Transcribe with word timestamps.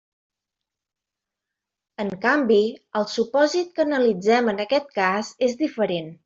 En 2.03 2.09
canvi, 2.23 2.57
el 3.01 3.05
supòsit 3.17 3.71
que 3.77 3.85
analitzem 3.85 4.51
en 4.55 4.65
aquest 4.65 4.91
cas 4.97 5.31
és 5.51 5.55
diferent. 5.63 6.11